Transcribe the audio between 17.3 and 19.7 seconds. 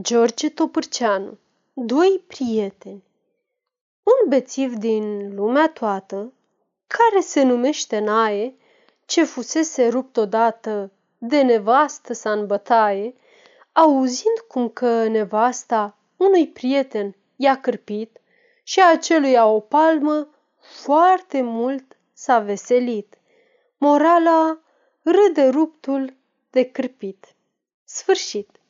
i-a cârpit și aceluia o